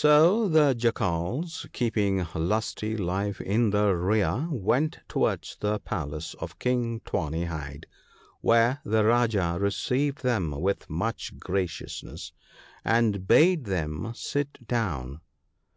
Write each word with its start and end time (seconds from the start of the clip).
"So 0.00 0.48
the 0.48 0.74
Jackals, 0.74 1.64
keeping 1.72 2.26
Lusty 2.34 2.96
life 2.96 3.40
in 3.40 3.70
the 3.70 3.94
rear, 3.94 4.48
went 4.50 4.98
towards 5.06 5.56
the 5.60 5.78
palace 5.78 6.34
of 6.40 6.58
King 6.58 6.98
Tawny 7.04 7.44
hide; 7.44 7.86
where 8.40 8.80
the 8.84 9.04
Rajah 9.04 9.58
received 9.60 10.24
them 10.24 10.50
with 10.60 10.90
much 10.90 11.38
graciousness, 11.38 12.32
and 12.84 13.28
bade 13.28 13.66
them 13.66 14.10
sit 14.12 14.66
down. 14.66 15.20